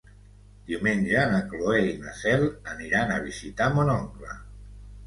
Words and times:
Diumenge 0.69 1.25
na 1.35 1.41
Cloè 1.51 1.83
i 1.91 1.93
na 2.07 2.15
Cel 2.23 2.49
aniran 2.75 3.15
a 3.15 3.21
visitar 3.31 3.71
mon 3.79 3.95
oncle. 4.01 4.43